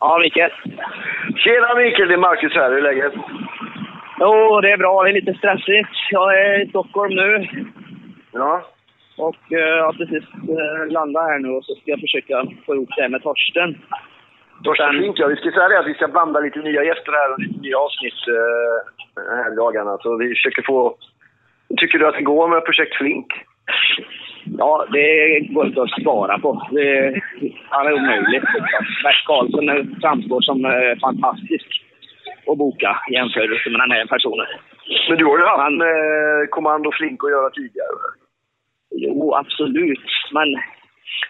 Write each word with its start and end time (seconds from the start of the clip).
Ja, 0.00 0.18
Mikael. 0.18 0.50
Tjena 1.36 1.74
Mikael, 1.74 2.08
det 2.08 2.14
är 2.14 2.18
Marcus 2.18 2.54
här. 2.54 2.70
Hur 2.70 2.78
är 2.78 2.82
läget? 2.82 3.12
Jo, 4.20 4.60
det 4.60 4.70
är 4.72 4.76
bra. 4.76 5.02
Det 5.02 5.10
är 5.10 5.14
lite 5.14 5.34
stressigt. 5.34 5.88
Jag 6.10 6.38
är 6.40 6.64
i 6.64 6.68
Stockholm 6.68 7.14
nu 7.14 7.48
Ja. 8.32 8.62
och 9.18 9.36
eh, 9.52 9.58
jag 9.58 9.84
har 9.84 9.92
precis 9.92 10.24
eh, 10.58 10.92
landat 10.92 11.22
här 11.30 11.38
nu 11.38 11.48
och 11.48 11.64
så 11.64 11.74
ska 11.74 11.90
jag 11.90 12.00
försöka 12.00 12.44
få 12.66 12.74
ihop 12.74 12.88
det 12.96 13.08
med 13.08 13.22
Torsten. 13.22 13.78
Torsten 14.64 14.86
Sen- 14.86 14.98
Flink, 14.98 15.18
ja. 15.18 15.26
Vi 15.26 15.36
ska 15.36 15.50
säga 15.50 15.68
det 15.68 15.78
att 15.78 15.86
vi 15.86 15.94
ska 15.94 16.08
blanda 16.08 16.40
lite 16.40 16.58
nya 16.58 16.84
gäster 16.84 17.12
här 17.12 17.32
och 17.32 17.38
lite 17.38 17.60
nya 17.60 17.78
avsnitt 17.78 18.20
eh, 18.28 19.44
här 19.44 19.56
dagarna. 19.56 19.98
Så 20.00 20.16
vi 20.16 20.28
försöker 20.28 20.62
få... 20.62 20.96
Tycker 21.76 21.98
du 21.98 22.06
att 22.08 22.14
det 22.14 22.22
går 22.22 22.48
med 22.48 22.64
projekt 22.64 22.94
Flink? 22.94 23.26
Ja, 24.58 24.86
det 24.92 25.40
går 25.40 25.66
inte 25.66 25.82
att 25.82 26.02
svara 26.02 26.38
på. 26.38 26.66
Det 26.70 27.20
han 27.68 27.86
är 27.86 27.92
omöjligt. 27.92 28.32
Liksom. 28.54 28.84
Bert 29.04 29.24
Karlsson 29.26 29.68
eh, 29.68 29.84
framstår 30.02 30.40
som 30.40 30.64
eh, 30.64 30.98
fantastisk 31.00 31.84
att 32.50 32.58
boka 32.58 32.98
i 33.10 33.14
jämförelse 33.14 33.70
med 33.70 33.80
den 33.80 33.90
här 33.90 34.06
personen. 34.06 34.46
Men 35.08 35.18
du 35.18 35.24
har 35.24 35.38
ju 35.38 35.44
haft 35.44 35.60
Han- 35.62 35.82
Kommando 36.50 36.90
Flink 36.92 37.24
att 37.24 37.30
göra 37.30 37.50
tidigare. 37.50 37.96
Jo, 38.90 39.34
absolut. 39.34 40.04
Men 40.32 40.48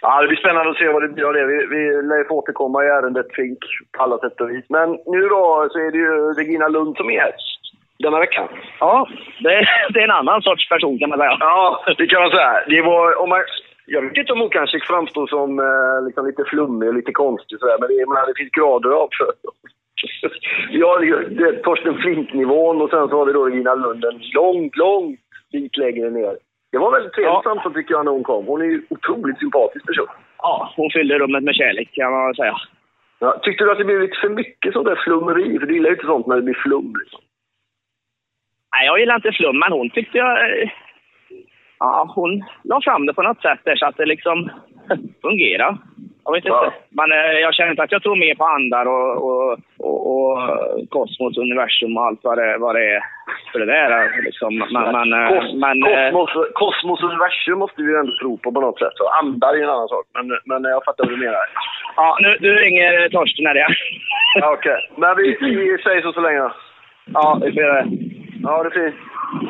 Ja, 0.00 0.22
det 0.22 0.28
blir 0.28 0.36
spännande 0.36 0.70
att 0.70 0.76
se 0.78 0.88
vad 0.88 1.02
det 1.02 1.08
blir 1.08 1.24
av 1.24 1.32
det. 1.34 1.46
Vi, 1.46 1.66
vi 1.66 1.82
lär 2.08 2.28
få 2.28 2.34
återkomma 2.34 2.84
i 2.84 2.86
ärendet 2.88 3.26
Flink 3.34 3.58
på 3.96 4.02
alla 4.02 4.18
sätt 4.18 4.40
och 4.40 4.50
vis. 4.50 4.64
Men 4.68 4.90
nu 5.06 5.20
då 5.20 5.68
så 5.72 5.78
är 5.78 5.90
det 5.92 5.98
ju 5.98 6.32
Regina 6.32 6.68
Lund 6.68 6.96
som 6.96 7.10
är 7.10 7.20
här 7.20 7.32
denna 8.02 8.18
veckan. 8.18 8.48
ja, 8.80 9.08
det, 9.40 9.48
det 9.92 10.00
är 10.00 10.04
en 10.04 10.10
annan 10.20 10.42
sorts 10.42 10.68
person 10.68 10.98
kan 10.98 11.08
man 11.08 11.18
säga. 11.18 11.36
Ja, 11.40 11.84
det 11.98 12.06
kan 12.06 12.22
man 12.22 12.30
säga. 12.30 12.52
Det 12.66 12.82
var, 12.82 13.22
om 13.22 13.28
man, 13.28 13.44
jag 13.86 14.02
vet 14.02 14.16
inte 14.16 14.32
om 14.32 14.40
hon 14.40 14.50
kanske 14.50 14.80
framstår 14.80 15.26
som 15.26 15.58
eh, 15.58 16.06
liksom 16.06 16.26
lite 16.26 16.44
flummig 16.44 16.88
och 16.88 16.94
lite 16.94 17.12
konstig 17.12 17.58
sådär, 17.58 17.76
men 17.80 17.88
det, 17.88 18.06
menar, 18.08 18.26
det 18.26 18.34
finns 18.36 18.50
grader 18.50 18.90
av 18.90 19.08
ju 21.02 21.28
det, 21.28 21.62
Torsten 21.62 21.98
Flink-nivån 21.98 22.82
och 22.82 22.90
sen 22.90 23.08
så 23.08 23.18
har 23.18 23.26
vi 23.26 23.32
då 23.32 23.44
Regina 23.46 23.74
Lund 23.74 24.04
en 24.04 24.20
långt, 24.34 24.76
långt 24.76 25.20
bit 25.52 25.76
längre 25.76 26.10
ner. 26.10 26.36
Det 26.72 26.78
var 26.78 26.90
väldigt 26.90 27.12
trevligt 27.12 27.44
Ja. 27.44 27.72
tycker 27.74 27.94
jag 27.94 28.04
när 28.04 28.12
hon 28.12 28.24
kom. 28.24 28.46
Hon 28.46 28.60
är 28.60 28.64
ju 28.64 28.82
otroligt 28.90 29.38
sympatisk 29.38 29.86
person. 29.86 30.06
Ja, 30.38 30.72
hon 30.76 30.90
fyllde 30.90 31.18
rummet 31.18 31.44
med 31.44 31.54
kärlek 31.54 31.88
kan 31.92 32.12
man 32.12 32.34
säga. 32.34 32.56
Ja, 33.18 33.38
tyckte 33.42 33.64
du 33.64 33.70
att 33.72 33.78
det 33.78 33.84
blev 33.84 34.00
lite 34.00 34.16
för 34.20 34.28
mycket 34.28 34.72
sånt 34.72 34.86
där 34.86 35.00
flummeri? 35.04 35.58
För 35.58 35.66
du 35.66 35.74
gillar 35.74 35.90
ju 35.90 35.94
inte 35.94 36.06
sånt 36.06 36.26
när 36.26 36.36
det 36.36 36.42
blir 36.42 36.54
flum. 36.54 36.94
Liksom. 37.00 37.20
Nej, 38.76 38.86
jag 38.86 38.98
gillar 39.00 39.14
inte 39.16 39.32
flum, 39.32 39.58
men 39.58 39.72
hon 39.72 39.90
tyckte 39.90 40.18
jag... 40.18 40.60
eh, 40.62 40.68
Ja, 41.80 42.12
hon 42.14 42.44
la 42.64 42.80
fram 42.80 43.06
det 43.06 43.14
på 43.14 43.22
något 43.22 43.42
sätt 43.42 43.58
där 43.64 43.76
så 43.76 43.86
att 43.86 43.96
det 43.96 44.06
liksom 44.06 44.50
fungerar. 45.22 45.76
Jag 46.24 46.32
vet 46.32 46.44
inte. 46.44 46.48
Ja. 46.48 46.72
Men 46.90 47.12
eh, 47.12 47.18
jag 47.44 47.54
känner 47.54 47.70
inte 47.70 47.82
att 47.82 47.92
jag 47.92 48.02
tror 48.02 48.16
mer 48.16 48.34
på 48.34 48.44
andar 48.44 48.86
och, 48.86 49.10
och, 49.28 49.58
och, 49.78 49.98
och 50.12 50.38
kosmos, 50.88 51.38
universum 51.38 51.96
och 51.96 52.04
allt 52.06 52.20
vad 52.22 52.38
det, 52.38 52.58
vad 52.58 52.74
det 52.74 52.84
är 52.96 53.02
för 53.52 53.58
det 53.58 53.66
där. 53.66 54.22
Liksom. 54.24 54.58
Men, 54.72 54.84
men, 54.96 55.12
eh, 55.22 55.28
Kos, 55.28 55.54
men, 55.54 55.82
eh, 55.82 56.10
kosmos, 56.12 56.46
kosmos 56.54 57.02
och 57.02 57.10
universum 57.10 57.58
måste 57.58 57.82
vi 57.82 57.88
ju 57.92 57.98
ändå 57.98 58.12
tro 58.20 58.38
på 58.38 58.52
på 58.52 58.60
något 58.60 58.78
sätt. 58.78 58.92
Så 58.94 59.08
andar 59.08 59.54
är 59.54 59.62
en 59.62 59.70
annan 59.70 59.88
sak. 59.88 60.04
Men, 60.14 60.26
men 60.44 60.70
jag 60.70 60.84
fattar 60.84 61.04
vad 61.04 61.12
du 61.12 61.16
menar. 61.24 61.44
ja, 61.96 62.16
nu, 62.20 62.36
nu 62.40 62.54
ringer 62.54 63.08
Torsten 63.08 63.46
här. 63.46 63.56
Ja, 64.40 64.52
Okej, 64.52 64.90
men 64.96 65.16
vi, 65.16 65.36
vi 65.40 65.78
säger 65.82 66.02
så 66.02 66.12
så 66.12 66.20
länge. 66.20 66.50
Ja, 67.14 67.40
vi 67.44 67.52
får 67.52 67.62
göra 67.62 67.82
det. 67.82 67.88
Ja, 68.48 68.62
det 68.62 68.68
är 68.68 68.90
fint. 68.90 68.96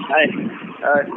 Hej. 0.08 0.50
Hej. 0.80 1.10